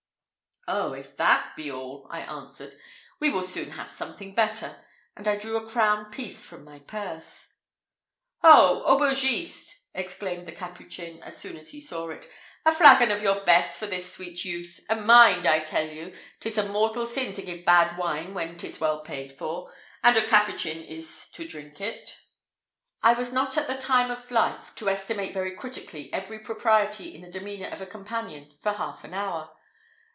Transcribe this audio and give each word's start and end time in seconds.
"Oh, 0.67 0.93
if 0.93 1.17
that 1.17 1.55
be 1.55 1.71
all," 1.71 2.07
I 2.11 2.21
answered, 2.21 2.75
"we 3.19 3.31
will 3.31 3.41
soon 3.41 3.71
have 3.71 3.89
something 3.89 4.33
better;" 4.35 4.85
and 5.17 5.27
I 5.27 5.35
drew 5.35 5.57
a 5.57 5.67
crown 5.67 6.11
piece 6.11 6.45
from 6.45 6.63
my 6.63 6.77
purse. 6.79 7.55
"Ho! 8.43 8.83
aubergiste!" 8.85 9.85
exclaimed 9.95 10.45
the 10.45 10.51
Capuchin, 10.53 11.21
as 11.23 11.35
soon 11.35 11.57
as 11.57 11.69
he 11.71 11.81
saw 11.81 12.09
it; 12.09 12.31
"a 12.63 12.71
flagon 12.71 13.09
of 13.11 13.23
your 13.23 13.43
best 13.43 13.79
for 13.79 13.87
this 13.87 14.13
sweet 14.13 14.45
youth; 14.45 14.79
and 14.87 15.05
mind, 15.07 15.47
I 15.47 15.59
tell 15.59 15.87
you, 15.87 16.15
'tis 16.39 16.59
a 16.59 16.69
mortal 16.69 17.05
sin 17.07 17.33
to 17.33 17.41
give 17.41 17.65
bad 17.65 17.97
wine 17.97 18.33
when 18.35 18.55
'tis 18.55 18.79
well 18.79 18.99
paid 19.01 19.33
for, 19.33 19.73
and 20.03 20.15
a 20.15 20.25
Capuchin 20.27 20.81
is 20.83 21.27
to 21.33 21.45
drink 21.45 21.81
it." 21.81 22.17
I 23.01 23.13
was 23.13 23.33
not 23.33 23.57
at 23.57 23.65
the 23.67 23.77
time 23.79 24.11
of 24.11 24.29
life 24.29 24.73
to 24.75 24.87
estimate 24.87 25.33
very 25.33 25.53
critically 25.55 26.13
every 26.13 26.37
propriety 26.39 27.13
in 27.15 27.21
the 27.21 27.31
demeanour 27.31 27.67
of 27.69 27.81
a 27.81 27.87
companion 27.87 28.53
for 28.61 28.73
half 28.73 29.03
an 29.03 29.13
hour. 29.15 29.49